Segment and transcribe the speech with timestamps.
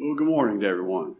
[0.00, 1.16] Well, good morning to everyone.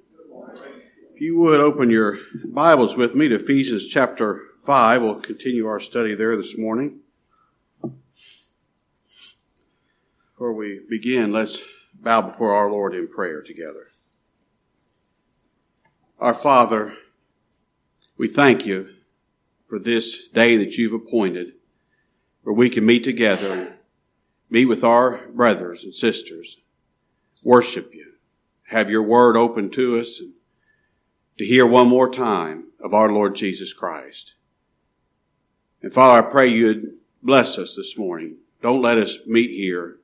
[1.12, 5.80] If you would open your Bibles with me to Ephesians chapter 5, we'll continue our
[5.80, 7.00] study there this morning.
[10.30, 11.60] Before we begin, let's
[11.92, 13.88] bow before our Lord in prayer together.
[16.20, 16.94] Our Father,
[18.16, 18.90] we thank you
[19.66, 21.54] for this day that you've appointed
[22.42, 23.74] where we can meet together
[24.48, 26.58] meet with our brothers and sisters,
[27.42, 28.07] worship you,
[28.68, 30.20] have your word open to us,
[31.38, 34.34] to hear one more time of our Lord Jesus Christ.
[35.82, 38.36] And Father, I pray you'd bless us this morning.
[38.60, 39.96] Don't let us meet here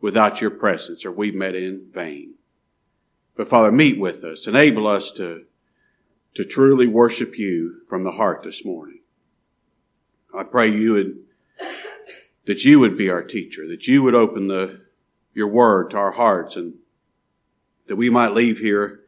[0.00, 2.34] without your presence or we've met in vain.
[3.36, 4.46] But Father, meet with us.
[4.46, 5.46] Enable us to,
[6.34, 9.00] to truly worship you from the heart this morning.
[10.32, 11.18] I pray you would,
[12.46, 14.82] that you would be our teacher, that you would open the,
[15.34, 16.74] your word to our hearts and
[17.90, 19.00] that we might leave here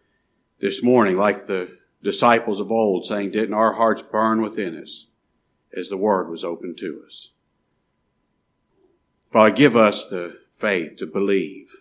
[0.58, 5.06] this morning like the disciples of old saying, didn't our hearts burn within us
[5.72, 7.30] as the word was opened to us?
[9.30, 11.76] Father, give us the faith to believe,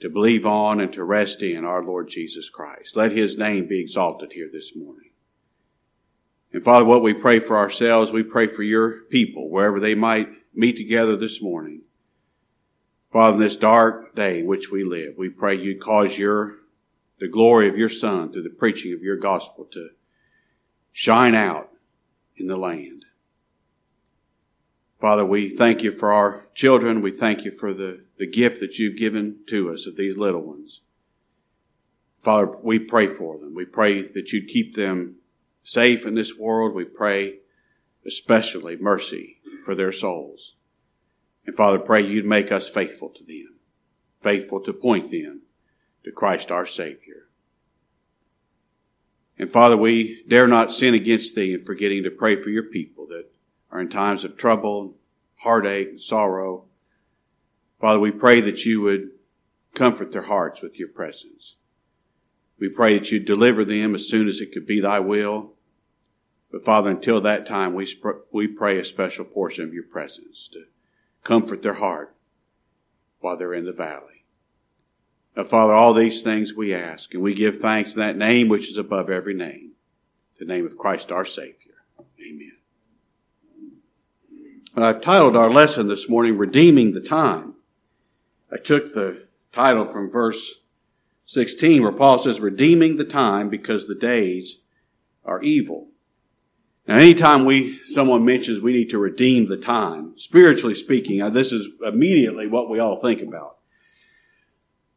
[0.00, 2.94] to believe on and to rest in our Lord Jesus Christ.
[2.94, 5.10] Let his name be exalted here this morning.
[6.52, 10.28] And Father, what we pray for ourselves, we pray for your people, wherever they might
[10.54, 11.80] meet together this morning.
[13.10, 16.56] Father, in this dark day in which we live, we pray you cause your,
[17.18, 19.90] the glory of your Son through the preaching of your gospel to
[20.92, 21.70] shine out
[22.36, 23.06] in the land.
[25.00, 27.00] Father, we thank you for our children.
[27.00, 30.42] We thank you for the, the gift that you've given to us of these little
[30.42, 30.80] ones.
[32.18, 33.54] Father, we pray for them.
[33.54, 35.16] We pray that you'd keep them
[35.62, 36.74] safe in this world.
[36.74, 37.38] We pray
[38.04, 40.54] especially mercy for their souls.
[41.48, 43.54] And Father, pray you'd make us faithful to them,
[44.20, 45.44] faithful to point them
[46.04, 47.30] to Christ our Savior.
[49.38, 53.06] And Father, we dare not sin against thee in forgetting to pray for your people
[53.06, 53.30] that
[53.70, 54.96] are in times of trouble,
[55.36, 56.66] heartache, and sorrow.
[57.80, 59.12] Father, we pray that you would
[59.74, 61.56] comfort their hearts with your presence.
[62.60, 65.54] We pray that you deliver them as soon as it could be thy will.
[66.52, 70.50] But Father, until that time, we, sp- we pray a special portion of your presence
[70.52, 70.64] to
[71.24, 72.14] comfort their heart
[73.20, 74.24] while they're in the valley.
[75.36, 78.68] Now, Father, all these things we ask, and we give thanks in that name which
[78.68, 79.72] is above every name,
[80.38, 81.74] the name of Christ our Savior.
[82.20, 82.52] Amen.
[84.76, 87.54] I've titled our lesson this morning, Redeeming the Time.
[88.50, 90.60] I took the title from verse
[91.26, 94.58] 16 where Paul says, Redeeming the time because the days
[95.24, 95.87] are evil.
[96.88, 101.52] Now, anytime we, someone mentions we need to redeem the time, spiritually speaking, uh, this
[101.52, 103.58] is immediately what we all think about.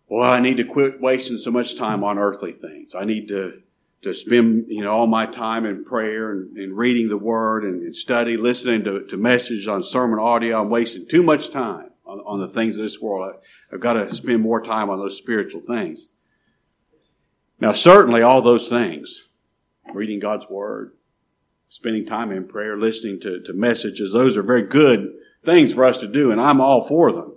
[0.08, 2.96] Well, I need to quit wasting so much time on earthly things.
[2.96, 3.62] I need to
[4.04, 7.84] to spend you know all my time in prayer and, and reading the Word and,
[7.84, 10.62] and study, listening to, to messages on sermon audio.
[10.62, 13.36] I'm wasting too much time on, on the things of this world.
[13.36, 16.08] I, I've got to spend more time on those spiritual things.
[17.60, 19.30] Now, certainly, all those things,
[19.94, 20.94] reading God's Word,
[21.72, 25.14] spending time in prayer, listening to, to messages, those are very good
[25.46, 27.36] things for us to do, and I'm all for them.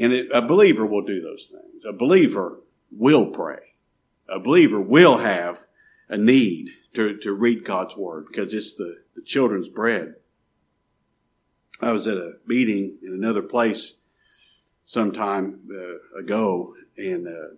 [0.00, 1.84] And it, a believer will do those things.
[1.84, 2.60] A believer
[2.90, 3.60] will pray
[4.28, 5.66] a believer will have
[6.08, 10.14] a need to, to read God's Word because it's the, the children's bread.
[11.80, 13.94] I was at a meeting in another place
[14.84, 17.54] some time uh, ago, and uh,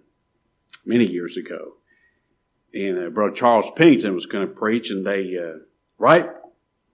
[0.85, 1.75] many years ago,
[2.75, 5.61] and uh, Brother Charles Pennington was going to preach, and they uh,
[5.99, 6.29] right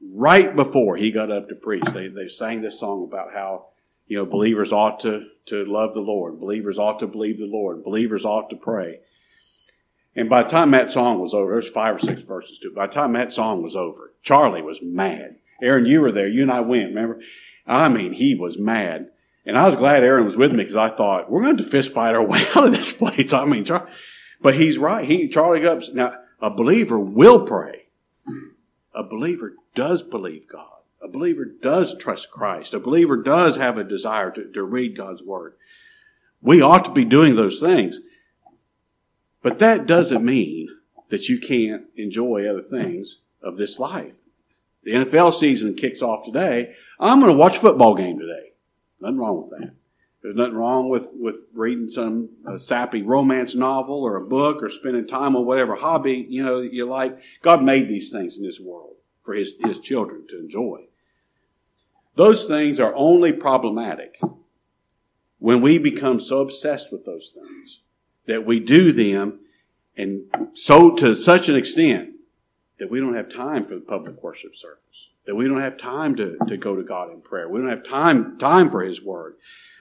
[0.01, 3.67] right before he got up to preach, they they sang this song about how
[4.07, 7.85] you know believers ought to to love the Lord, believers ought to believe the Lord,
[7.85, 9.01] believers ought to pray.
[10.17, 12.75] And by the time that song was over, there's five or six verses to it.
[12.75, 15.37] By the time that song was over, Charlie was mad.
[15.61, 16.27] Aaron, you were there.
[16.27, 17.21] You and I went, remember?
[17.67, 19.11] I mean, he was mad.
[19.45, 21.93] And I was glad Aaron was with me because I thought, we're going to fist
[21.93, 23.33] fight our way out of this place.
[23.33, 23.89] I mean, Char-
[24.41, 25.07] but he's right.
[25.07, 27.87] He, Charlie Gups, now, a believer will pray.
[28.95, 30.69] A believer does believe God.
[31.03, 32.75] A believer does trust Christ.
[32.75, 35.55] A believer does have a desire to, to read God's Word.
[36.41, 38.01] We ought to be doing those things.
[39.43, 40.69] But that doesn't mean
[41.09, 44.17] that you can't enjoy other things of this life.
[44.83, 46.75] The NFL season kicks off today.
[46.99, 48.53] I'm going to watch a football game today.
[49.01, 49.75] Nothing wrong with that.
[50.27, 55.07] There's nothing wrong with, with reading some sappy romance novel or a book or spending
[55.07, 57.17] time on whatever hobby, you know, you like.
[57.43, 60.87] God made these things in this world for his, his children to enjoy.
[62.17, 64.19] Those things are only problematic
[65.39, 67.83] when we become so obsessed with those things
[68.27, 69.39] that we do them
[69.97, 70.25] and
[70.55, 72.15] so to such an extent
[72.81, 76.17] that we don't have time for the public worship service, that we don't have time
[76.17, 77.49] to, to go to God in prayer.
[77.49, 79.37] We don't have time, time for His Word.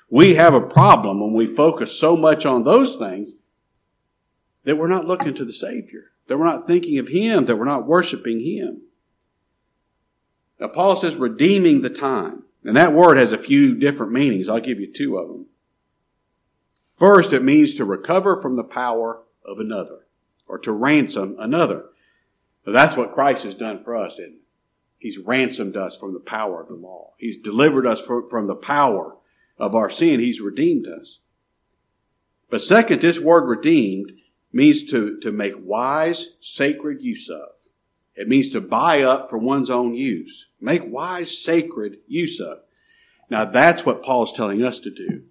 [0.10, 3.36] We have a problem when we focus so much on those things
[4.64, 7.66] that we're not looking to the Savior, that we're not thinking of Him, that we're
[7.66, 8.82] not worshiping Him.
[10.60, 12.44] Now, Paul says redeeming the time.
[12.66, 14.50] And that word has a few different meanings.
[14.50, 15.46] I'll give you two of them.
[16.96, 20.08] First, it means to recover from the power of another
[20.48, 21.86] or to ransom another.
[22.66, 24.34] Now, that's what Christ has done for us, it?
[24.98, 27.14] He's ransomed us from the power of the law.
[27.20, 29.18] He's delivered us from, from the power
[29.58, 30.20] of our sin.
[30.20, 31.20] He's redeemed us.
[32.50, 34.14] But second, this word redeemed
[34.52, 37.50] means to, to make wise, sacred use of.
[38.16, 40.48] It means to buy up for one's own use.
[40.62, 42.60] Make wise, sacred use of.
[43.30, 45.24] Now that's what Paul's telling us to do.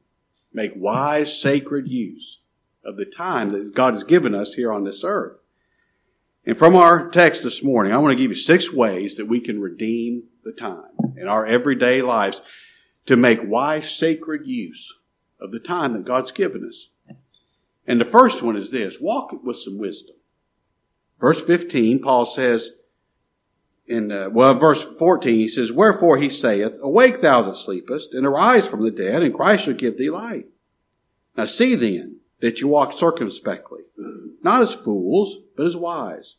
[0.52, 2.40] Make wise, sacred use
[2.84, 5.38] of the time that God has given us here on this earth.
[6.46, 9.40] And from our text this morning, I want to give you six ways that we
[9.40, 12.42] can redeem the time in our everyday lives
[13.06, 14.98] to make wise, sacred use
[15.40, 16.88] of the time that God's given us.
[17.86, 20.16] And the first one is this walk with some wisdom.
[21.20, 22.72] Verse 15, Paul says,
[23.86, 28.26] in, uh, well, verse 14, he says, Wherefore he saith, Awake thou that sleepest, and
[28.26, 30.46] arise from the dead, and Christ shall give thee light.
[31.36, 33.82] Now see then that you walk circumspectly,
[34.42, 36.36] not as fools, but as wise,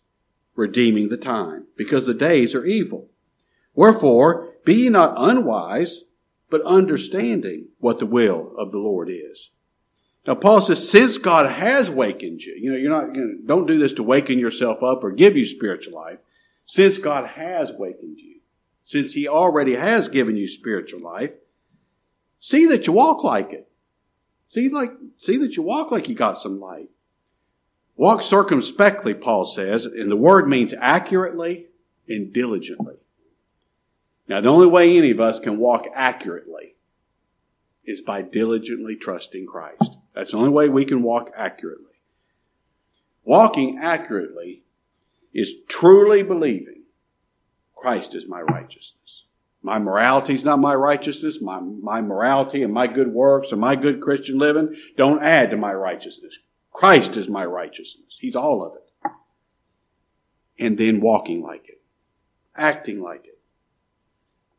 [0.56, 3.10] redeeming the time, because the days are evil.
[3.76, 6.05] Wherefore, be ye not unwise,
[6.56, 9.50] but understanding what the will of the Lord is.
[10.26, 13.68] Now, Paul says, since God has wakened you, you know, you're not, you know, don't
[13.68, 16.20] do this to waken yourself up or give you spiritual life.
[16.64, 18.38] Since God has wakened you,
[18.84, 21.34] since He already has given you spiritual life,
[22.40, 23.68] see that you walk like it.
[24.48, 26.90] See like, see that you walk like you got some light.
[27.98, 31.66] Walk circumspectly, Paul says, and the word means accurately
[32.08, 32.96] and diligently.
[34.28, 36.76] Now, the only way any of us can walk accurately
[37.86, 39.98] is by diligently trusting Christ.
[40.14, 41.86] That's the only way we can walk accurately.
[43.24, 44.64] Walking accurately
[45.34, 46.84] is truly believing
[47.76, 49.26] Christ is my righteousness.
[49.62, 51.42] My morality is not my righteousness.
[51.42, 55.58] My, my morality and my good works and my good Christian living don't add to
[55.58, 56.40] my righteousness.
[56.72, 58.18] Christ is my righteousness.
[58.20, 59.12] He's all of it.
[60.58, 61.82] And then walking like it,
[62.56, 63.35] acting like it.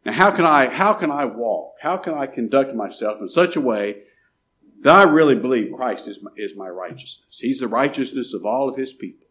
[0.06, 1.74] Now, how can I, how can I walk?
[1.80, 4.04] How can I conduct myself in such a way
[4.82, 7.40] that I really believe Christ is my, is my righteousness?
[7.40, 9.26] He's the righteousness of all of his people.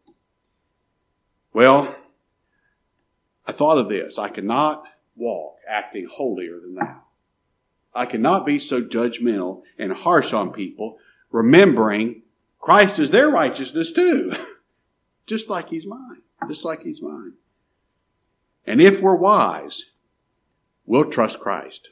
[1.54, 1.96] Well,
[3.48, 4.20] I thought of this.
[4.20, 4.84] I cannot
[5.16, 7.04] walk acting holier than thou.
[7.94, 10.98] I cannot be so judgmental and harsh on people,
[11.32, 12.24] remembering
[12.60, 14.34] Christ is their righteousness too.
[15.26, 16.24] just like he's mine.
[16.50, 17.36] Just like he's mine.
[18.68, 19.92] And if we're wise,
[20.86, 21.90] we'll trust Christ.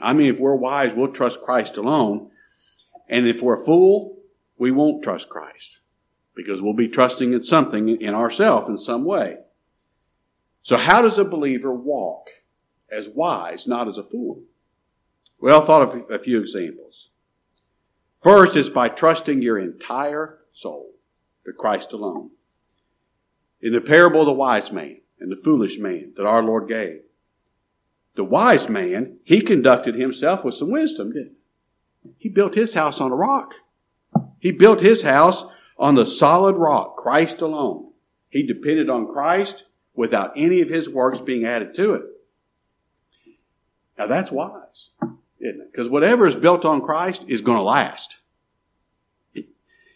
[0.00, 2.30] I mean, if we're wise, we'll trust Christ alone.
[3.08, 4.18] And if we're a fool,
[4.58, 5.80] we won't trust Christ
[6.34, 9.36] because we'll be trusting in something in ourselves in some way.
[10.62, 12.28] So how does a believer walk
[12.90, 14.42] as wise, not as a fool?
[15.38, 17.10] Well, I thought of a few examples.
[18.20, 20.92] First is by trusting your entire soul
[21.44, 22.30] to Christ alone.
[23.60, 27.00] In the parable of the wise man and the foolish man that our Lord gave,
[28.14, 31.36] the wise man, he conducted himself with some wisdom, didn't
[32.02, 32.10] he?
[32.18, 33.54] He built his house on a rock.
[34.38, 35.44] He built his house
[35.78, 37.92] on the solid rock, Christ alone.
[38.28, 39.64] He depended on Christ
[39.94, 42.02] without any of his works being added to it.
[43.98, 44.90] Now that's wise,
[45.40, 45.72] isn't it?
[45.72, 48.18] Because whatever is built on Christ is going to last.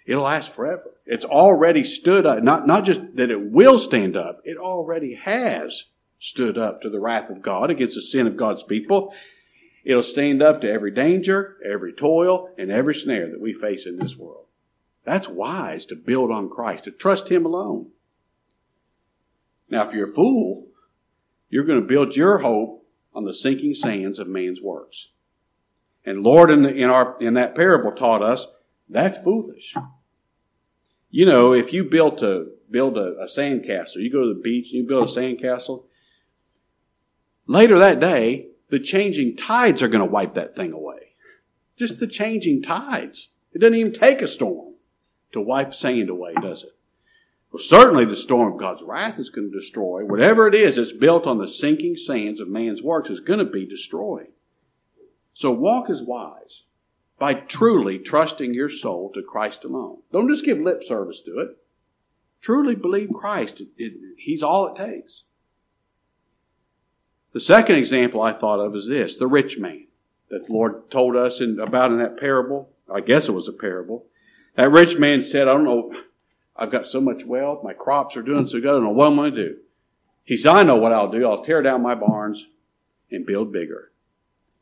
[0.07, 0.93] It'll last forever.
[1.05, 2.43] It's already stood up.
[2.43, 5.87] Not, not just that it will stand up, it already has
[6.19, 9.13] stood up to the wrath of God against the sin of God's people.
[9.85, 13.99] It'll stand up to every danger, every toil, and every snare that we face in
[13.99, 14.47] this world.
[15.05, 17.91] That's wise to build on Christ, to trust Him alone.
[19.69, 20.67] Now, if you're a fool,
[21.49, 25.09] you're going to build your hope on the sinking sands of man's works.
[26.05, 28.47] And Lord, in, the, in our in that parable, taught us
[28.89, 29.75] that's foolish.
[31.11, 34.41] You know, if you built a build a, a sand castle, you go to the
[34.41, 35.87] beach and you build a sand castle.
[37.47, 41.15] Later that day, the changing tides are going to wipe that thing away.
[41.77, 43.29] Just the changing tides.
[43.53, 44.75] It doesn't even take a storm
[45.33, 46.71] to wipe sand away, does it?
[47.53, 50.05] Well, certainly the storm of God's wrath is going to destroy.
[50.05, 53.45] Whatever it is that's built on the sinking sands of man's works is going to
[53.45, 54.29] be destroyed.
[55.33, 56.65] So walk as wise.
[57.19, 59.99] by truly trusting your soul to Christ alone.
[60.13, 61.57] Don't just give lip service to it.
[62.41, 63.63] Truly believe Christ.
[64.17, 65.25] He's all it takes.
[67.37, 69.89] The second example I thought of is this the rich man
[70.31, 72.71] that the Lord told us in, about in that parable.
[72.91, 74.07] I guess it was a parable.
[74.55, 75.93] That rich man said, I don't know,
[76.57, 79.09] I've got so much wealth, my crops are doing so good, I don't know what
[79.09, 79.57] I'm going to do.
[80.25, 81.27] He said, I know what I'll do.
[81.27, 82.49] I'll tear down my barns
[83.11, 83.93] and build bigger.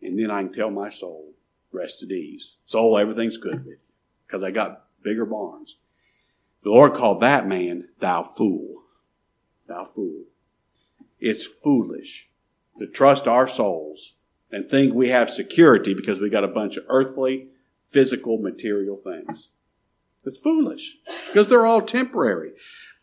[0.02, 1.34] And then I can tell my soul,
[1.70, 2.56] rest at ease.
[2.64, 3.88] Soul, everything's good with
[4.26, 5.76] because I got bigger barns.
[6.64, 8.82] The Lord called that man, thou fool.
[9.68, 10.24] Thou fool.
[11.20, 12.30] It's foolish
[12.78, 14.14] to trust our souls
[14.50, 17.48] and think we have security because we got a bunch of earthly,
[17.88, 19.50] physical, material things.
[20.24, 22.52] It's foolish because they're all temporary.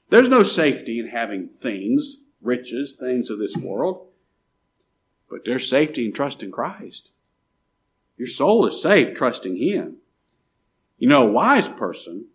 [0.09, 4.07] There's no safety in having things, riches, things of this world,
[5.29, 7.11] but there's safety in trusting Christ.
[8.17, 9.97] Your soul is safe trusting Him.
[10.97, 12.27] You know, a wise person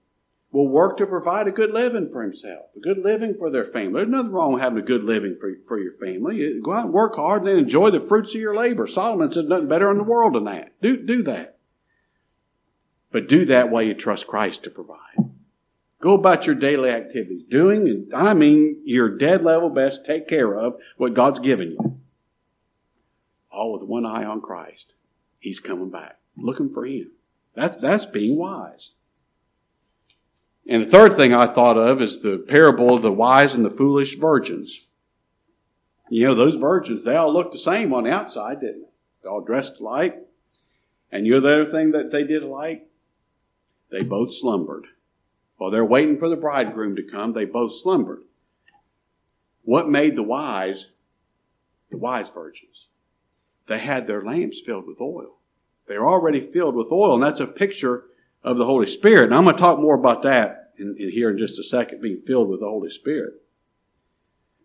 [0.57, 4.01] will work to provide a good living for himself, a good living for their family.
[4.01, 6.59] There's nothing wrong with having a good living for, for your family.
[6.63, 8.87] Go out and work hard and enjoy the fruits of your labor.
[8.87, 10.73] Solomon said nothing better in the world than that.
[10.81, 11.59] Do, do that.
[13.13, 14.99] But do that while you trust Christ to provide.
[16.01, 20.77] Go about your daily activities, doing, I mean, your dead level best, take care of
[20.97, 22.01] what God's given you.
[23.51, 24.95] All with one eye on Christ.
[25.39, 27.11] He's coming back, looking for Him.
[27.55, 28.93] That, that's being wise.
[30.69, 33.71] And the third thing I thought of is the parable of the wise and the
[33.71, 34.87] foolish virgins.
[36.09, 38.89] You know, those virgins, they all looked the same on the outside, didn't they?
[39.23, 40.27] They all dressed alike.
[41.13, 42.89] And you know the other thing that they did alike?
[43.91, 44.87] They both slumbered.
[45.57, 48.23] While they're waiting for the bridegroom to come, they both slumbered.
[49.63, 50.91] What made the wise
[51.91, 52.87] the wise virgins?
[53.67, 55.39] They had their lamps filled with oil.
[55.89, 58.05] They're already filled with oil, and that's a picture
[58.47, 59.25] of the Holy Spirit.
[59.25, 62.01] And I'm going to talk more about that in, in here in just a second,
[62.01, 63.35] being filled with the Holy Spirit.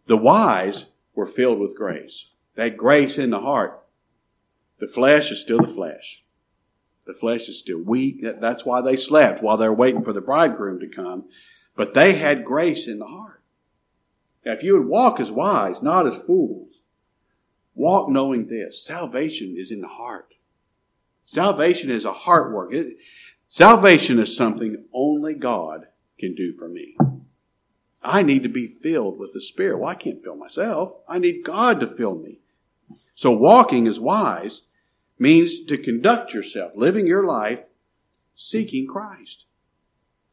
[0.05, 0.85] The wise
[1.15, 2.29] were filled with grace.
[2.55, 3.83] That grace in the heart.
[4.79, 6.23] The flesh is still the flesh.
[7.05, 8.21] The flesh is still weak.
[8.21, 11.25] That's why they slept while they're waiting for the bridegroom to come.
[11.75, 13.41] But they had grace in the heart.
[14.45, 16.81] Now, if you would walk as wise, not as fools,
[17.73, 20.33] walk knowing this salvation is in the heart.
[21.25, 22.73] Salvation is a heart work.
[22.73, 22.97] It,
[23.53, 26.95] Salvation is something only God can do for me.
[28.01, 29.77] I need to be filled with the Spirit.
[29.77, 30.93] Well, I can't fill myself.
[31.05, 32.39] I need God to fill me.
[33.13, 34.61] So walking as wise
[35.19, 37.65] means to conduct yourself, living your life
[38.35, 39.43] seeking Christ.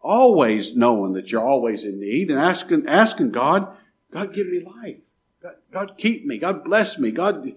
[0.00, 3.76] Always knowing that you're always in need and asking, asking God,
[4.12, 5.02] God give me life.
[5.42, 6.38] God, God keep me.
[6.38, 7.10] God bless me.
[7.10, 7.52] God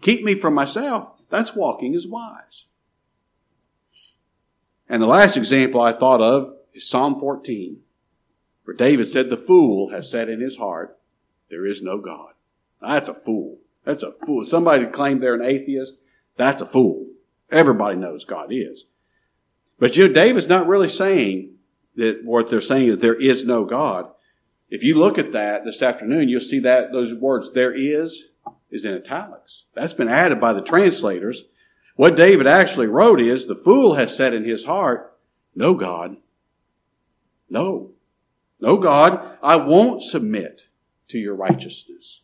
[0.00, 1.22] keep me from myself.
[1.30, 2.64] That's walking as wise.
[4.88, 7.78] And the last example I thought of is Psalm 14,
[8.64, 10.98] where David said, The fool has said in his heart,
[11.50, 12.32] There is no God.
[12.80, 13.58] That's a fool.
[13.84, 14.44] That's a fool.
[14.44, 15.96] Somebody claimed they're an atheist.
[16.36, 17.06] That's a fool.
[17.50, 18.86] Everybody knows God is.
[19.78, 21.54] But you know, David's not really saying
[21.96, 24.10] that what they're saying that there is no God.
[24.70, 28.26] If you look at that this afternoon, you'll see that those words, there is,
[28.70, 29.64] is in italics.
[29.74, 31.44] That's been added by the translators
[31.96, 35.16] what David actually wrote is, the fool has said in his heart,
[35.54, 36.16] no God.
[37.48, 37.92] No.
[38.60, 40.68] No God, I won't submit
[41.08, 42.22] to your righteousness.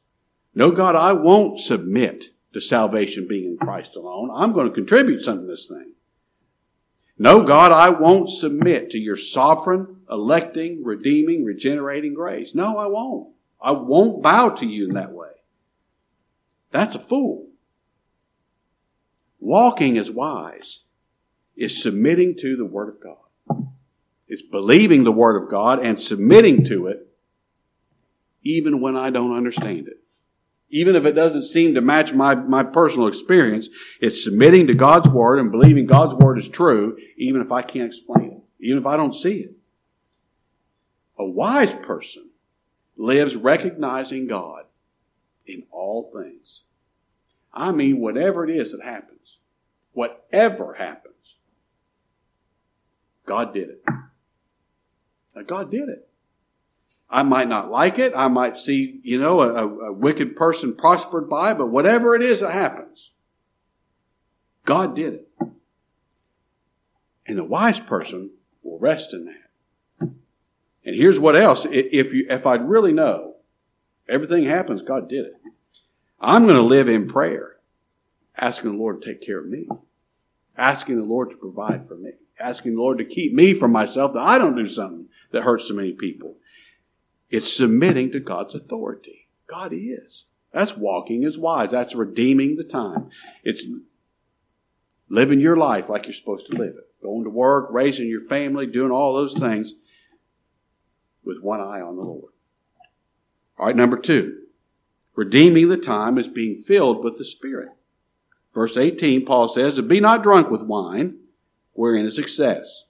[0.55, 4.31] No God, I won't submit to salvation being in Christ alone.
[4.35, 5.93] I'm going to contribute something to this thing.
[7.19, 12.55] No God, I won't submit to your sovereign, electing, redeeming, regenerating grace.
[12.55, 13.35] No, I won't.
[13.61, 15.29] I won't bow to you in that way.
[16.71, 17.50] That's a fool.
[19.41, 20.85] Walking as wise
[21.57, 23.67] is submitting to the Word of God.
[24.29, 27.09] It's believing the Word of God and submitting to it
[28.43, 29.99] even when I don't understand it.
[30.69, 33.69] Even if it doesn't seem to match my, my personal experience,
[34.01, 37.89] it's submitting to God's Word and believing God's Word is true, even if I can't
[37.89, 39.57] explain it, even if I don't see it.
[41.19, 42.31] A wise person
[42.97, 44.65] lives recognizing God
[45.45, 46.63] in all things.
[47.53, 49.20] I mean, whatever it is that happens
[49.93, 51.39] whatever happens,
[53.27, 53.83] God did it.
[55.35, 56.09] Now, God did it.
[57.09, 58.13] I might not like it.
[58.17, 62.41] I might see, you know, a, a, wicked person prospered by, but whatever it is
[62.41, 63.11] that happens,
[64.65, 65.29] God did it.
[67.27, 68.31] And the wise person
[68.63, 70.09] will rest in that.
[70.85, 71.67] And here's what else.
[71.71, 73.37] If you, if I really know
[74.09, 75.35] everything happens, God did it.
[76.21, 77.57] I'm going to live in prayer,
[78.41, 79.69] asking the Lord to take care of me
[80.61, 84.13] asking the Lord to provide for me, asking the Lord to keep me from myself
[84.13, 86.37] that I don't do something that hurts so many people.
[87.31, 89.29] It's submitting to God's authority.
[89.47, 90.27] God is.
[90.53, 91.71] That's walking as wise.
[91.71, 93.09] That's redeeming the time.
[93.43, 93.65] It's
[95.09, 97.03] living your life like you're supposed to live it.
[97.03, 99.75] Going to work, raising your family, doing all those things
[101.25, 102.33] with one eye on the Lord.
[103.59, 104.39] All right, number two.
[105.15, 107.71] Redeeming the time is being filled with the Spirit.
[108.53, 111.19] Verse 18, Paul says, Be not drunk with wine,
[111.73, 112.85] wherein is excess,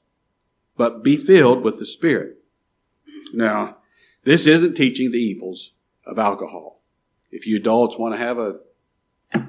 [0.77, 2.39] but be filled with the Spirit.
[3.33, 3.77] Now,
[4.25, 5.73] this isn't teaching the evils
[6.07, 6.81] of alcohol.
[7.31, 8.61] If you adults want to have a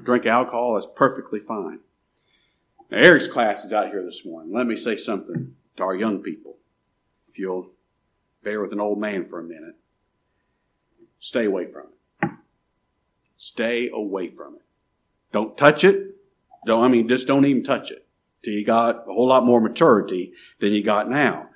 [0.02, 1.80] drink alcohol, that's perfectly fine.
[2.90, 4.52] Now, Eric's class is out here this morning.
[4.52, 6.56] Let me say something to our young people.
[7.28, 7.70] If you'll
[8.44, 9.76] bear with an old man for a minute,
[11.18, 12.30] stay away from it.
[13.36, 14.62] Stay away from it.
[15.32, 16.16] Don't touch it.
[16.66, 18.06] Don't, I mean, just don't even touch it
[18.42, 21.48] till you got a whole lot more maturity than you got now.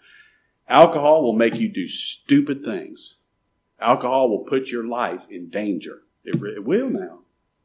[0.68, 3.16] Alcohol will make you do stupid things.
[3.78, 6.02] Alcohol will put your life in danger.
[6.24, 7.20] It, it will now.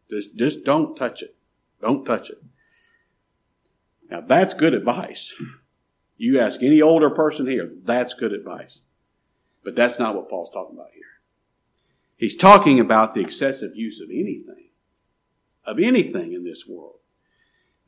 [0.09, 1.35] Just, just don't touch it.
[1.81, 2.41] Don't touch it.
[4.09, 5.33] Now that's good advice.
[6.17, 8.81] You ask any older person here, that's good advice.
[9.63, 11.01] But that's not what Paul's talking about here.
[12.17, 14.69] He's talking about the excessive use of anything,
[15.65, 16.95] of anything in this world.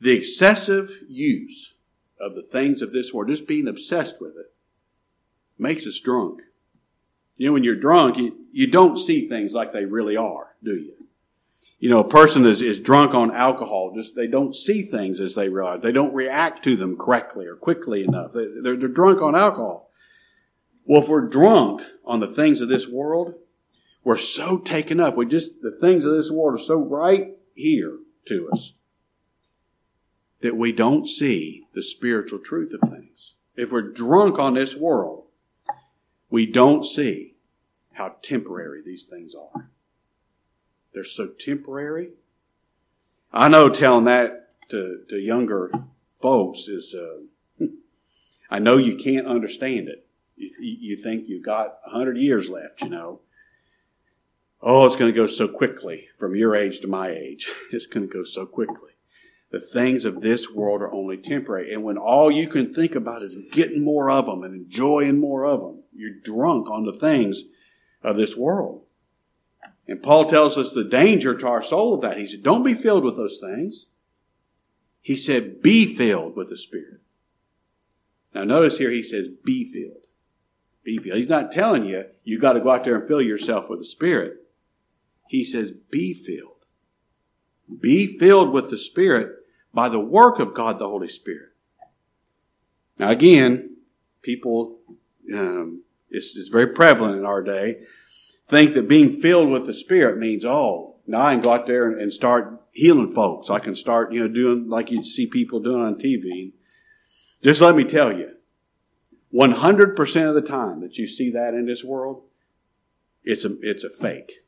[0.00, 1.74] The excessive use
[2.20, 4.52] of the things of this world, just being obsessed with it,
[5.58, 6.42] makes us drunk.
[7.36, 10.74] You know, when you're drunk, you, you don't see things like they really are, do
[10.74, 10.94] you?
[11.80, 15.34] You know, a person is, is drunk on alcohol, just they don't see things as
[15.34, 15.80] they realize.
[15.80, 18.32] They don't react to them correctly or quickly enough.
[18.32, 19.90] They, they're, they're drunk on alcohol.
[20.86, 23.34] Well, if we're drunk on the things of this world,
[24.04, 25.16] we're so taken up.
[25.16, 28.74] We just, the things of this world are so right here to us
[30.40, 33.34] that we don't see the spiritual truth of things.
[33.56, 35.24] If we're drunk on this world,
[36.28, 37.34] we don't see
[37.94, 39.70] how temporary these things are.
[40.92, 42.10] They're so temporary.
[43.32, 45.72] I know telling that to, to younger
[46.20, 47.64] folks is, uh,
[48.50, 50.06] I know you can't understand it.
[50.36, 53.20] You, you think you've got a hundred years left, you know.
[54.66, 57.50] Oh, it's going to go so quickly from your age to my age.
[57.70, 58.92] It's going to go so quickly.
[59.50, 61.72] The things of this world are only temporary.
[61.72, 65.44] And when all you can think about is getting more of them and enjoying more
[65.44, 67.42] of them, you're drunk on the things
[68.02, 68.84] of this world.
[69.86, 72.16] And Paul tells us the danger to our soul of that.
[72.16, 73.84] He said, don't be filled with those things.
[75.02, 77.02] He said, be filled with the Spirit.
[78.34, 80.00] Now notice here he says, be filled.
[80.82, 81.18] Be filled.
[81.18, 83.84] He's not telling you, you've got to go out there and fill yourself with the
[83.84, 84.40] Spirit.
[85.28, 86.64] He says, be filled.
[87.80, 89.30] Be filled with the Spirit
[89.72, 91.50] by the work of God the Holy Spirit.
[92.98, 93.76] Now again,
[94.22, 94.78] people,
[95.32, 97.78] um, it's, it's very prevalent in our day
[98.48, 101.90] think that being filled with the Spirit means, oh, now I can go out there
[101.90, 103.50] and start healing folks.
[103.50, 106.52] I can start, you know, doing like you see people doing on TV.
[107.42, 108.32] Just let me tell you,
[109.32, 112.22] 100% of the time that you see that in this world,
[113.22, 114.43] it's a, it's a fake.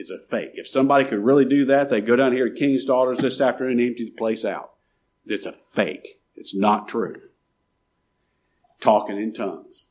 [0.00, 0.52] It's a fake.
[0.54, 3.78] If somebody could really do that, they'd go down here to King's Daughters this afternoon
[3.78, 4.72] and empty the place out.
[5.26, 6.20] It's a fake.
[6.34, 7.20] It's not true.
[8.80, 9.84] Talking in tongues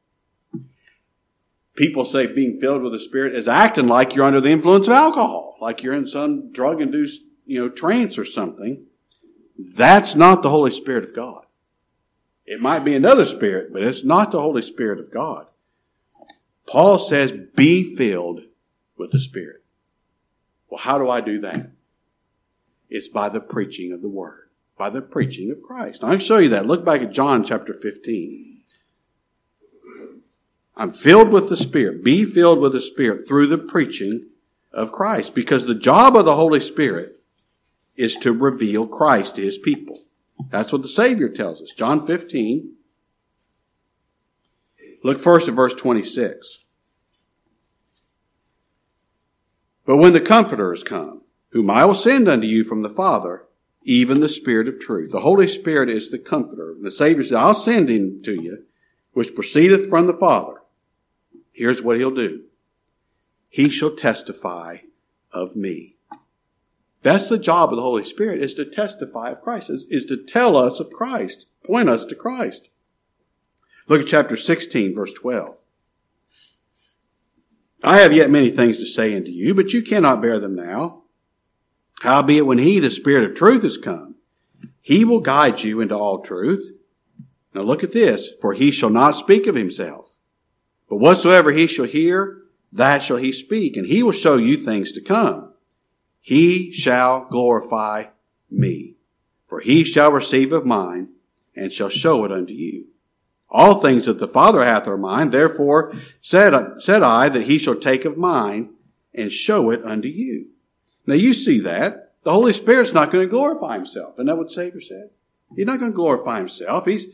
[1.80, 4.93] people say being filled with the Spirit is acting like you're under the influence of
[4.93, 8.84] alcohol, like you're in some drug induced, you know, trance or something.
[9.58, 11.45] That's not the Holy Spirit of God.
[12.45, 15.48] It might be another spirit, but it's not the Holy Spirit of God.
[16.67, 18.41] Paul says, be filled
[18.98, 19.63] with the Spirit.
[20.69, 21.71] Well, how do I do that?
[22.89, 26.01] It's by the preaching of the Word, by the preaching of Christ.
[26.01, 26.65] Now, I'll show you that.
[26.65, 28.62] Look back at John chapter 15.
[30.75, 32.03] I'm filled with the Spirit.
[32.03, 34.27] Be filled with the Spirit through the preaching
[34.71, 37.19] of Christ because the job of the Holy Spirit
[37.95, 39.99] is to reveal Christ to his people.
[40.49, 41.73] That's what the Savior tells us.
[41.73, 42.75] John 15.
[45.03, 46.60] Look first at verse 26.
[49.89, 53.47] But when the Comforter is come, whom I will send unto you from the Father,
[53.82, 55.10] even the Spirit of truth.
[55.10, 56.75] The Holy Spirit is the Comforter.
[56.80, 58.65] The Savior says, I'll send him to you,
[59.13, 60.62] which proceedeth from the Father.
[61.52, 62.43] Here's what he'll do.
[63.49, 64.82] He shall testify
[65.32, 65.95] of me.
[67.02, 70.17] That's the job of the Holy Spirit is to testify of Christ, is, is to
[70.17, 72.69] tell us of Christ, point us to Christ.
[73.88, 75.63] Look at chapter 16, verse 12.
[77.84, 81.04] I have yet many things to say unto you, but you cannot bear them now.
[82.02, 84.15] Howbeit when he, the Spirit of truth, is come,
[84.82, 86.72] He will guide you into all truth.
[87.54, 88.32] Now look at this.
[88.42, 90.15] For he shall not speak of himself.
[90.89, 94.92] But whatsoever he shall hear, that shall he speak, and he will show you things
[94.94, 95.54] to come.
[96.20, 98.06] He shall glorify
[98.50, 98.96] me.
[99.46, 101.10] For he shall receive of mine,
[101.56, 102.86] and shall show it unto you.
[103.51, 107.75] All things that the Father hath are mine, therefore said, said I that he shall
[107.75, 108.73] take of mine,
[109.13, 110.47] and show it unto you.
[111.05, 112.13] Now you see that.
[112.23, 114.15] The Holy Spirit's not going to glorify himself.
[114.15, 115.09] Isn't that what Savior said?
[115.55, 116.85] He's not going to glorify himself.
[116.85, 117.07] He's,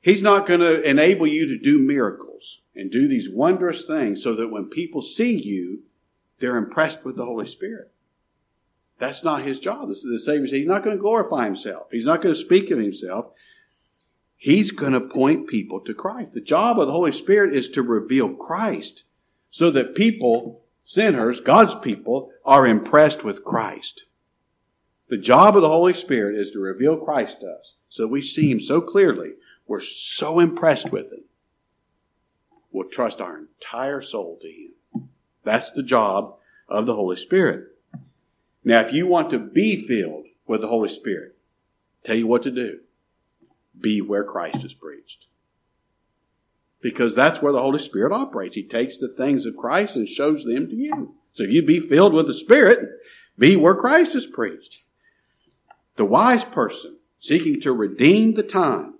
[0.00, 4.34] he's not going to enable you to do miracles and do these wondrous things so
[4.34, 5.84] that when people see you,
[6.38, 7.92] they're impressed with the Holy Spirit.
[8.98, 9.88] That's not his job.
[9.88, 11.86] The Savior said he's not going to glorify himself.
[11.90, 13.32] He's not going to speak of himself.
[14.42, 16.34] He's going to point people to Christ.
[16.34, 19.04] The job of the Holy Spirit is to reveal Christ
[19.50, 24.02] so that people, sinners, God's people, are impressed with Christ.
[25.06, 28.50] The job of the Holy Spirit is to reveal Christ to us so we see
[28.50, 29.34] him so clearly.
[29.68, 31.22] We're so impressed with him.
[32.72, 35.10] We'll trust our entire soul to him.
[35.44, 36.34] That's the job
[36.68, 37.76] of the Holy Spirit.
[38.64, 41.36] Now, if you want to be filled with the Holy Spirit,
[42.02, 42.80] tell you what to do.
[43.78, 45.26] Be where Christ is preached.
[46.80, 48.56] Because that's where the Holy Spirit operates.
[48.56, 51.14] He takes the things of Christ and shows them to you.
[51.32, 52.88] So you be filled with the Spirit,
[53.38, 54.82] be where Christ is preached.
[55.96, 58.94] The wise person seeking to redeem the time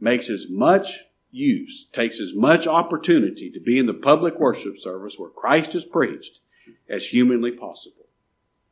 [0.00, 5.18] makes as much use, takes as much opportunity to be in the public worship service
[5.18, 6.40] where Christ is preached
[6.88, 8.06] as humanly possible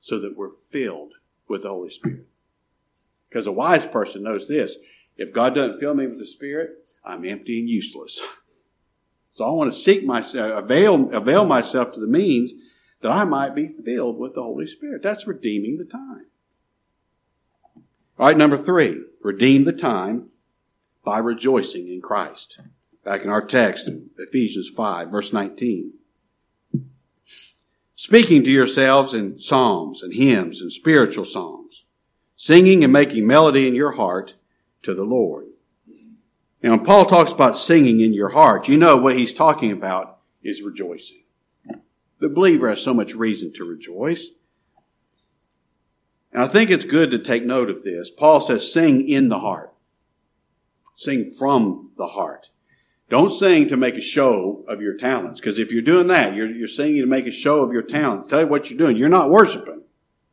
[0.01, 1.13] so that we're filled
[1.49, 2.27] with the Holy Spirit.
[3.33, 4.77] Because a wise person knows this.
[5.17, 6.71] If God doesn't fill me with the Spirit,
[7.03, 8.21] I'm empty and useless.
[9.35, 12.53] So I want to seek myself, avail, avail myself to the means
[13.01, 15.03] that I might be filled with the Holy Spirit.
[15.03, 16.27] That's redeeming the time.
[18.19, 20.29] All right, number three, redeem the time
[21.03, 22.61] by rejoicing in Christ.
[23.07, 25.95] Back in our text, Ephesians 5, verse 19
[28.03, 31.82] speaking to yourselves in psalms and hymns and spiritual songs,
[32.43, 34.35] singing and making melody in your heart
[34.83, 35.47] to the Lord.
[36.61, 40.19] Now, when Paul talks about singing in your heart, you know what he's talking about
[40.43, 41.23] is rejoicing.
[42.19, 44.31] The believer has so much reason to rejoice.
[46.33, 48.11] And I think it's good to take note of this.
[48.11, 49.73] Paul says, sing in the heart.
[50.95, 52.51] Sing from the heart.
[53.09, 56.51] Don't sing to make a show of your talents, because if you're doing that, you're,
[56.51, 58.31] you're singing to make a show of your talents.
[58.31, 58.97] Tell you what you're doing.
[58.97, 59.83] You're not worshiping.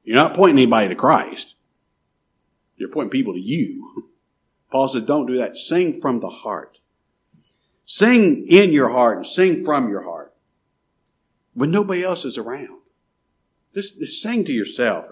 [0.03, 1.53] You're not pointing anybody to Christ.
[2.79, 4.09] You're pointing people to you.
[4.71, 5.55] Paul says, don't do that.
[5.55, 6.79] Sing from the heart.
[7.85, 10.33] Sing in your heart and sing from your heart
[11.53, 12.79] when nobody else is around.
[13.73, 15.09] Just, just sing to yourself.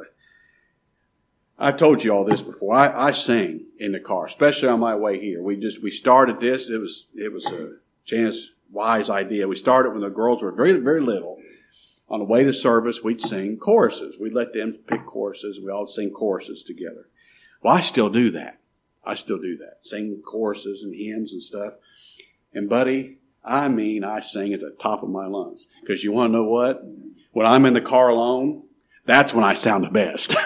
[1.60, 2.76] I've told you all this before.
[2.76, 5.42] I, I sing in the car, especially on my way here.
[5.42, 6.70] We just we started this.
[6.70, 9.48] It was it was a chance wise idea.
[9.48, 11.40] We started when the girls were very very little.
[12.10, 14.18] On the way to service, we'd sing choruses.
[14.20, 15.60] We'd let them pick choruses.
[15.60, 17.10] We all sing choruses together.
[17.62, 18.60] Well, I still do that.
[19.04, 19.78] I still do that.
[19.82, 21.74] Sing choruses and hymns and stuff.
[22.54, 25.68] And buddy, I mean, I sing at the top of my lungs.
[25.82, 26.84] Because you want to know what?
[27.32, 28.64] When I'm in the car alone,
[29.06, 30.36] that's when I sound the best.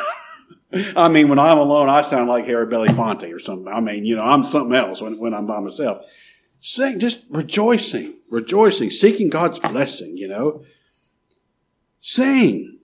[0.95, 3.67] I mean, when I'm alone, I sound like Harry Belafonte or something.
[3.67, 6.05] I mean, you know, I'm something else when, when I'm by myself.
[6.61, 10.63] Sing, just rejoicing, rejoicing, seeking God's blessing, you know.
[11.99, 12.79] Sing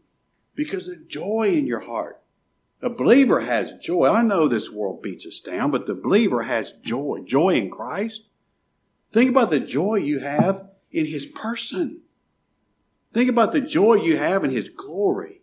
[0.56, 2.17] because of joy in your heart.
[2.82, 4.08] A believer has joy.
[4.08, 7.22] I know this world beats us down, but the believer has joy.
[7.26, 8.24] Joy in Christ.
[9.12, 12.02] Think about the joy you have in His person.
[13.14, 15.42] Think about the joy you have in His glory.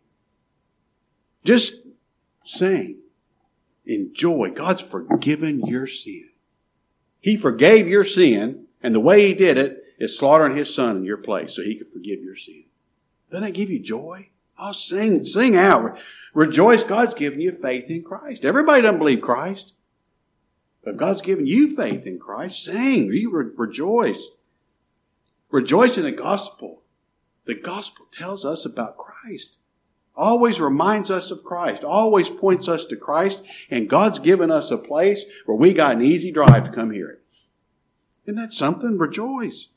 [1.42, 1.74] Just
[2.44, 2.98] Sing.
[3.86, 4.50] Enjoy.
[4.50, 6.30] God's forgiven your sin.
[7.20, 11.04] He forgave your sin, and the way He did it is slaughtering His Son in
[11.04, 12.64] your place so He could forgive your sin.
[13.30, 14.28] Doesn't that give you joy?
[14.58, 15.98] Oh, sing, sing out.
[16.34, 16.84] Rejoice.
[16.84, 18.44] God's given you faith in Christ.
[18.44, 19.72] Everybody doesn't believe Christ.
[20.84, 22.62] But God's given you faith in Christ.
[22.62, 23.10] Sing.
[23.10, 24.28] You re- rejoice.
[25.50, 26.82] Rejoice in the gospel.
[27.46, 29.56] The gospel tells us about Christ
[30.16, 34.78] always reminds us of Christ, always points us to Christ, and God's given us a
[34.78, 37.22] place where we got an easy drive to come hear it.
[38.26, 38.98] Isn't that something?
[38.98, 39.68] Rejoice.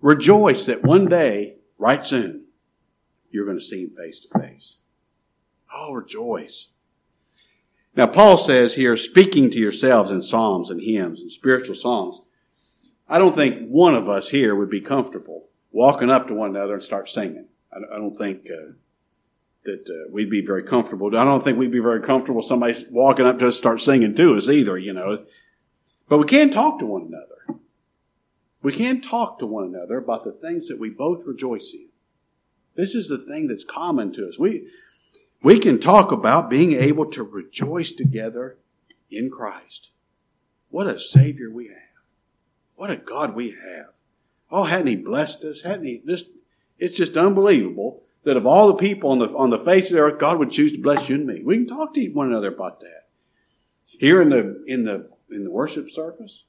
[0.00, 2.44] Rejoice that one day, right soon,
[3.30, 4.78] you're going to see him face to face.
[5.74, 6.68] Oh, rejoice.
[7.96, 12.20] Now, Paul says here, speaking to yourselves in psalms and hymns and spiritual songs.
[13.08, 16.74] I don't think one of us here would be comfortable walking up to one another
[16.74, 17.46] and start singing.
[17.72, 18.72] I, don't think uh,
[19.64, 21.08] that uh, we'd be very comfortable.
[21.16, 24.34] I don't think we'd be very comfortable somebody walking up to us start singing to
[24.34, 25.24] us either, you know.
[26.08, 27.60] But we can talk to one another.
[28.62, 31.88] We can talk to one another about the things that we both rejoice in.
[32.74, 34.38] This is the thing that's common to us.
[34.38, 34.68] We,
[35.42, 38.58] we can talk about being able to rejoice together
[39.10, 39.90] in Christ.
[40.68, 41.76] What a Savior we have.
[42.74, 44.00] What a God we have.
[44.50, 45.62] Oh, hadn't He blessed us?
[45.62, 46.26] Hadn't He just,
[46.78, 50.02] it's just unbelievable that of all the people on the, on the face of the
[50.02, 51.42] earth, God would choose to bless you and me.
[51.42, 53.08] We can talk to one another about that.
[53.86, 56.44] Here in the, in the, in the worship service,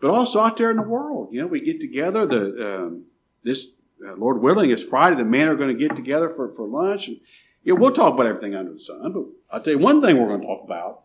[0.00, 1.28] but also out there in the world.
[1.32, 3.04] You know, we get together, the, um,
[3.42, 3.68] this,
[4.06, 5.16] uh, Lord willing, is Friday.
[5.16, 7.08] The men are going to get together for, for lunch.
[7.08, 7.20] And,
[7.64, 10.28] know, we'll talk about everything under the sun, but I'll tell you one thing we're
[10.28, 11.02] going to talk about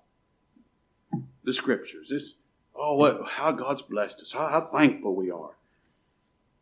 [1.43, 2.09] the scriptures.
[2.09, 2.35] This,
[2.75, 5.57] oh, what, how God's blessed us, how, how thankful we are.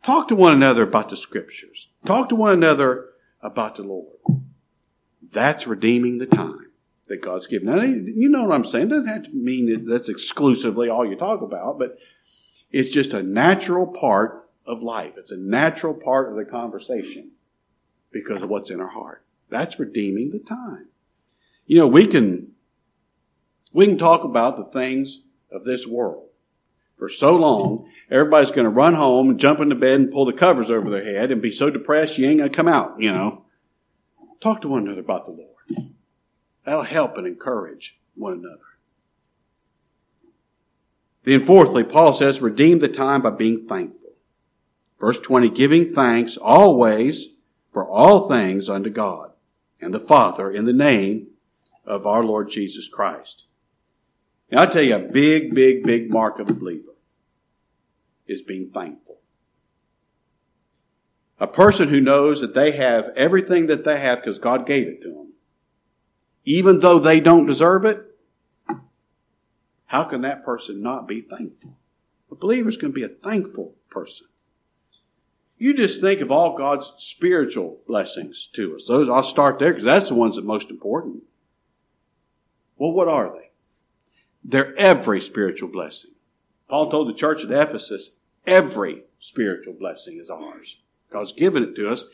[0.04, 1.90] Talk to one another about the scriptures.
[2.06, 3.10] Talk to one another
[3.42, 4.18] about the Lord.
[5.32, 6.68] That's redeeming the time
[7.08, 7.68] that God's given.
[7.68, 8.88] Now, you know what I'm saying.
[8.88, 11.98] It doesn't have to mean that that's exclusively all you talk about, but
[12.72, 15.14] it's just a natural part of life.
[15.18, 17.32] It's a natural part of the conversation
[18.12, 19.24] because of what's in our heart.
[19.54, 20.88] That's redeeming the time.
[21.68, 22.54] You know, we can,
[23.72, 26.30] we can talk about the things of this world
[26.96, 27.88] for so long.
[28.10, 31.06] Everybody's going to run home and jump into bed and pull the covers over their
[31.06, 33.46] head and be so depressed you ain't going to come out, you know.
[34.40, 35.94] Talk to one another about the Lord.
[36.66, 38.58] That'll help and encourage one another.
[41.26, 44.14] Then fourthly, Paul says, redeem the time by being thankful.
[45.00, 47.30] Verse 20, giving thanks always
[47.72, 49.33] for all things unto God
[49.84, 51.28] and the Father in the name
[51.86, 53.46] of our Lord Jesus Christ.
[54.52, 56.96] Now I tell you, a big, big, big mark of a believer
[58.28, 59.20] is being thankful.
[61.40, 65.02] A person who knows that they have everything that they have because God gave it
[65.02, 65.34] to them,
[66.46, 68.02] even though they don't deserve it,
[69.88, 71.78] how can that person not be thankful?
[72.32, 74.28] A believer is going to be a thankful person.
[75.58, 78.88] You just think of all God's spiritual blessings to us.
[78.88, 81.24] Those I'll start there because that's the ones that most important.
[82.78, 83.52] Well, what are they?
[84.44, 86.12] They're every spiritual blessing.
[86.68, 88.12] Paul told the church at Ephesus,
[88.46, 90.80] every spiritual blessing is ours.
[91.10, 92.06] God's given it to us.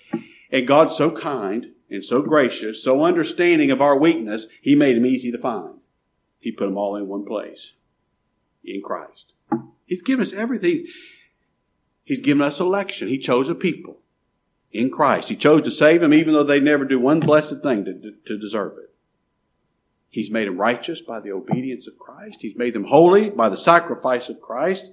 [0.52, 5.06] And God's so kind and so gracious, so understanding of our weakness, He made them
[5.06, 5.76] easy to find.
[6.40, 7.74] He put them all in one place
[8.64, 9.34] in Christ.
[9.86, 10.86] He's given us everything.
[12.10, 13.08] He's given us election.
[13.08, 14.00] He chose a people
[14.72, 15.30] in Christ.
[15.30, 18.36] He chose to save them even though they never do one blessed thing to, to
[18.36, 18.96] deserve it.
[20.08, 22.42] He's made them righteous by the obedience of Christ.
[22.42, 24.90] He's made them holy by the sacrifice of Christ.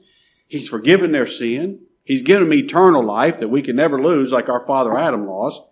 [0.47, 1.87] He's forgiven their sin.
[2.05, 5.63] He's given them eternal life that we can never lose like our father Adam lost.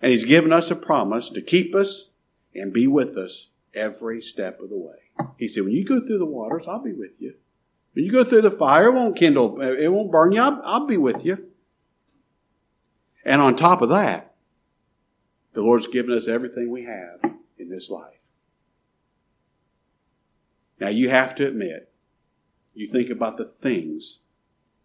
[0.00, 2.10] And he's given us a promise to keep us
[2.54, 5.26] and be with us every step of the way.
[5.36, 7.34] He said, when you go through the waters, I'll be with you.
[8.04, 10.40] You go through the fire, it won't kindle, it won't burn you.
[10.40, 11.50] I'll, I'll be with you.
[13.24, 14.34] And on top of that,
[15.52, 18.20] the Lord's given us everything we have in this life.
[20.80, 21.92] Now you have to admit,
[22.72, 24.20] you think about the things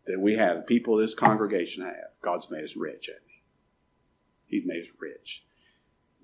[0.08, 2.12] that we have, the people this congregation have.
[2.22, 4.58] God's made us rich, hasn't He?
[4.58, 5.46] He's made us rich.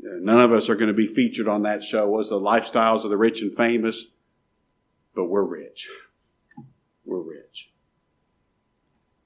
[0.03, 2.09] Uh, none of us are going to be featured on that show.
[2.09, 4.07] Was the lifestyles of the rich and famous?
[5.15, 5.89] But we're rich
[7.11, 7.69] we're rich.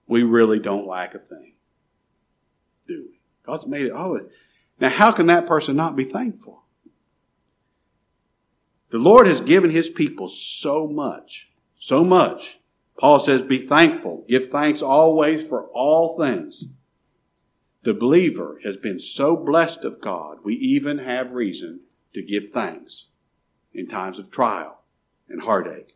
[0.08, 1.54] We really don't lack a thing,
[2.88, 3.19] do we?
[3.43, 4.19] God's made it all.
[4.80, 6.63] Now, how can that person not be thankful?
[8.89, 12.60] The Lord has given His people so much, so much.
[12.98, 14.26] Paul says, be thankful.
[14.28, 16.65] Give thanks always for all things.
[17.84, 21.82] The believer has been so blessed of God, we even have reason
[22.13, 23.08] to give thanks
[23.74, 24.80] in times of trial
[25.30, 25.94] and heartache.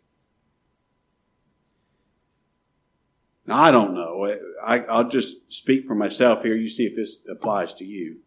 [3.50, 4.32] Now, I don't know.
[4.64, 6.56] I, I'll just speak for myself here.
[6.56, 8.18] You see if this applies to you.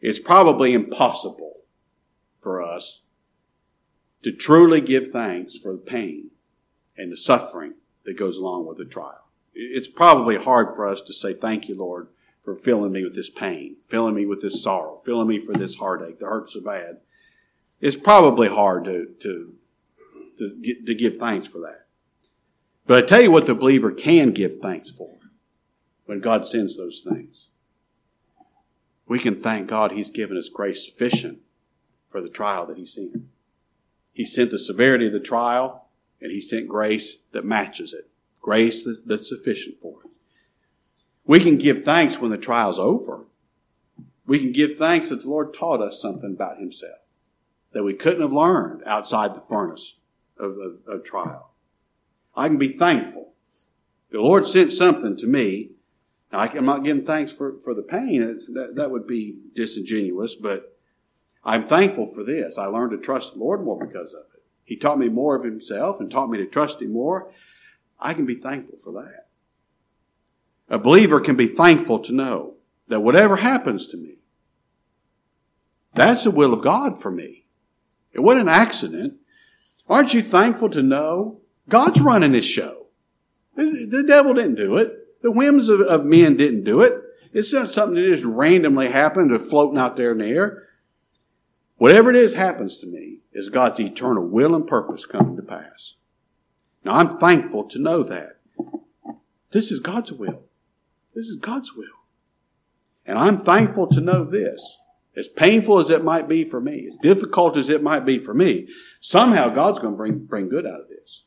[0.00, 1.60] It's probably impossible
[2.36, 3.02] for us
[4.24, 6.32] to truly give thanks for the pain
[6.96, 9.28] and the suffering that goes along with the trial.
[9.54, 12.08] It's probably hard for us to say, Thank you, Lord,
[12.42, 15.76] for filling me with this pain, filling me with this sorrow, filling me for this
[15.76, 16.98] heartache that hurts so bad.
[17.80, 19.54] It's probably hard to, to,
[20.38, 21.87] to, to give thanks for that.
[22.88, 25.10] But I tell you what the believer can give thanks for
[26.06, 27.50] when God sends those things.
[29.06, 31.40] We can thank God He's given us grace sufficient
[32.08, 33.24] for the trial that He sent.
[34.10, 38.08] He sent the severity of the trial, and He sent grace that matches it.
[38.40, 40.10] Grace that's sufficient for it.
[41.26, 43.26] We can give thanks when the trial's over.
[44.26, 47.00] We can give thanks that the Lord taught us something about Himself
[47.72, 49.96] that we couldn't have learned outside the furnace
[50.38, 51.52] of, of, of trial.
[52.38, 53.32] I can be thankful.
[54.10, 55.70] The Lord sent something to me.
[56.32, 58.20] Now, I'm not giving thanks for, for the pain.
[58.54, 60.78] that, that would be disingenuous, but
[61.44, 62.56] I'm thankful for this.
[62.56, 64.42] I learned to trust the Lord more because of it.
[64.64, 67.32] He taught me more of Himself and taught me to trust Him more.
[67.98, 69.26] I can be thankful for that.
[70.68, 72.54] A believer can be thankful to know
[72.86, 74.18] that whatever happens to me,
[75.94, 77.46] that's the will of God for me.
[78.12, 79.14] It wasn't an accident.
[79.88, 82.86] Aren't you thankful to know God's running this show?
[83.56, 85.22] The devil didn't do it.
[85.22, 86.92] The whims of, of men didn't do it.
[87.32, 90.68] It's not something that just randomly happened or floating out there in the air.
[91.76, 95.94] Whatever it is happens to me is God's eternal will and purpose coming to pass.
[96.84, 98.38] Now I'm thankful to know that.
[99.50, 100.42] This is God's will.
[101.14, 101.86] This is God's will.
[103.06, 104.78] And I'm thankful to know this.
[105.16, 108.34] As painful as it might be for me, as difficult as it might be for
[108.34, 108.68] me,
[109.00, 111.24] somehow God's going to bring, bring good out of this.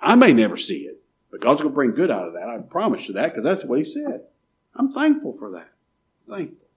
[0.00, 2.48] I may never see it, but God's going to bring good out of that.
[2.48, 4.22] I promise you that because that's what He said.
[4.74, 5.70] I'm thankful for that.
[6.28, 6.68] Thankful.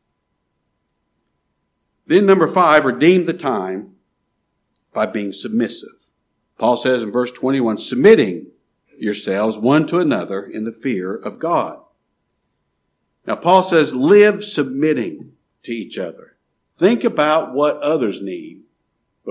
[2.08, 3.96] Then, number five, redeem the time
[4.94, 6.08] by being submissive.
[6.58, 8.48] Paul says in verse 21 submitting
[8.98, 11.80] yourselves one to another in the fear of God.
[13.26, 16.38] Now, Paul says, live submitting to each other.
[16.76, 18.61] Think about what others need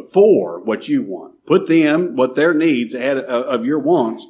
[0.01, 1.45] before what you want.
[1.47, 4.27] Put them, what their needs ahead of your wants.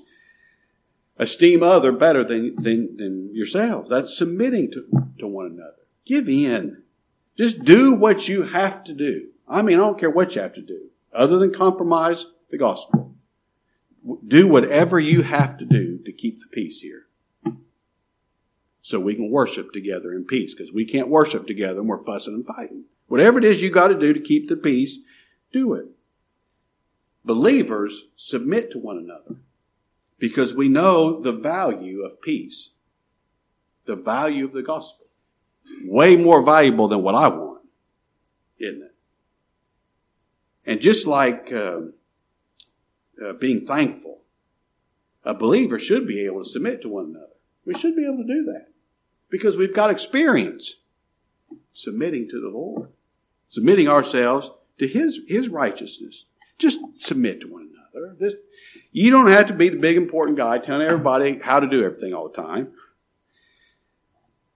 [1.16, 3.88] Esteem other better than, than, than yourselves.
[3.88, 4.86] That's submitting to,
[5.18, 5.86] to one another.
[6.04, 6.82] Give in.
[7.36, 9.28] Just do what you have to do.
[9.46, 13.14] I mean, I don't care what you have to do, other than compromise the gospel.
[14.26, 17.06] Do whatever you have to do to keep the peace here
[18.80, 22.34] so we can worship together in peace because we can't worship together and we're fussing
[22.34, 22.84] and fighting.
[23.08, 25.00] Whatever it is you got to do to keep the peace,
[25.52, 25.86] do it.
[27.24, 29.40] Believers submit to one another
[30.18, 32.70] because we know the value of peace,
[33.86, 35.06] the value of the gospel.
[35.84, 37.62] Way more valuable than what I want,
[38.58, 38.94] isn't it?
[40.66, 41.80] And just like uh,
[43.24, 44.20] uh, being thankful,
[45.24, 47.26] a believer should be able to submit to one another.
[47.64, 48.68] We should be able to do that
[49.30, 50.76] because we've got experience
[51.72, 52.90] submitting to the Lord,
[53.48, 56.24] submitting ourselves to His, His righteousness.
[56.58, 58.16] Just submit to one another.
[58.18, 58.34] This,
[58.92, 62.14] you don't have to be the big important guy telling everybody how to do everything
[62.14, 62.72] all the time.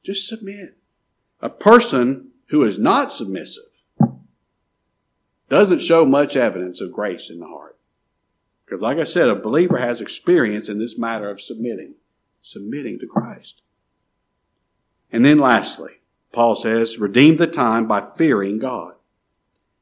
[0.03, 0.79] Just submit.
[1.41, 3.85] A person who is not submissive
[5.51, 7.79] doesn't show much evidence of grace in the heart.
[8.65, 11.97] Because, like I said, a believer has experience in this matter of submitting,
[12.41, 13.61] submitting to Christ.
[15.13, 16.01] And then lastly,
[16.33, 18.95] Paul says, redeem the time by fearing God.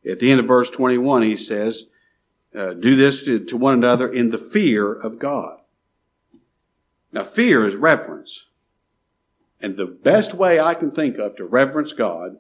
[0.09, 1.85] At the end of verse 21, he says,
[2.55, 5.59] uh, do this to, to one another in the fear of God.
[7.13, 8.47] Now, fear is reverence.
[9.61, 12.39] And the best way I can think of to reverence God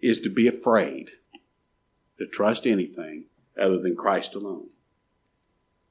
[0.00, 1.10] is to be afraid,
[2.18, 4.70] to trust anything other than Christ alone.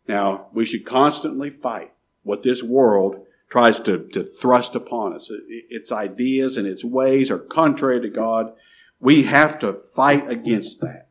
[0.07, 5.31] Now, we should constantly fight what this world tries to, to thrust upon us.
[5.47, 8.53] Its ideas and its ways are contrary to God.
[9.01, 11.07] We have to fight against that.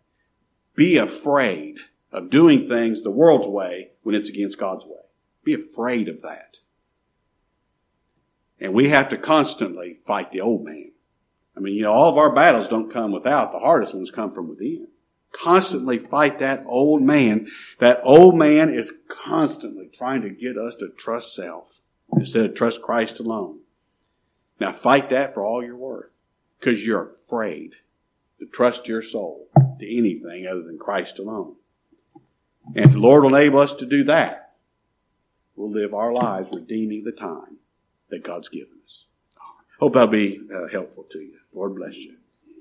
[0.76, 1.76] Be afraid
[2.12, 5.03] of doing things the world's way when it's against God's way.
[5.44, 6.59] Be afraid of that.
[8.61, 10.92] And we have to constantly fight the old man.
[11.57, 13.53] I mean, you know, all of our battles don't come without.
[13.53, 14.88] The hardest ones come from within.
[15.33, 17.48] Constantly fight that old man.
[17.79, 21.81] That old man is constantly trying to get us to trust self
[22.12, 23.61] instead of trust Christ alone.
[24.61, 26.11] Now fight that for all you're worth
[26.59, 27.74] because you're afraid
[28.40, 29.48] to trust your soul
[29.79, 31.57] to anything other than Christ alone.
[32.74, 34.55] And if the Lord will enable us to do that,
[35.57, 37.59] we'll live our lives redeeming the time
[38.09, 39.07] that God's given us.
[39.79, 41.38] Hope that'll be uh, helpful to you.
[41.55, 42.16] Lord bless you.